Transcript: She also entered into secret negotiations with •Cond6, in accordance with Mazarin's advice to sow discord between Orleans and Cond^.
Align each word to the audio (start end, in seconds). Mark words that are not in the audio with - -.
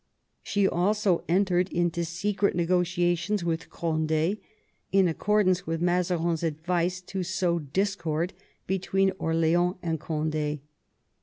She 0.41 0.67
also 0.67 1.23
entered 1.29 1.71
into 1.71 2.03
secret 2.05 2.55
negotiations 2.55 3.43
with 3.43 3.69
•Cond6, 3.69 4.39
in 4.91 5.07
accordance 5.07 5.67
with 5.67 5.79
Mazarin's 5.79 6.41
advice 6.41 7.01
to 7.01 7.21
sow 7.21 7.59
discord 7.59 8.33
between 8.65 9.11
Orleans 9.19 9.75
and 9.83 9.99
Cond^. 9.99 10.61